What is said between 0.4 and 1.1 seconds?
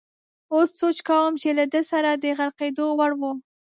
اوس سوچ